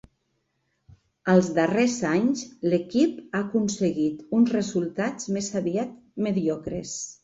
Els 1.33 1.49
darrers 1.57 1.99
anys, 2.13 2.43
l'equip 2.73 3.23
ha 3.29 3.45
aconseguit 3.45 4.27
uns 4.41 4.59
resultats 4.59 5.33
més 5.39 5.55
aviat 5.65 5.99
mediocres. 6.31 7.03